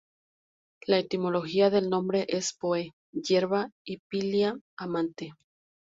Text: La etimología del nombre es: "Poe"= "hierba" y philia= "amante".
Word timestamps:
La 0.87 0.97
etimología 0.97 1.69
del 1.69 1.87
nombre 1.91 2.25
es: 2.27 2.53
"Poe"= 2.59 2.95
"hierba" 3.11 3.69
y 3.85 3.99
philia= 4.09 4.57
"amante". 4.75 5.33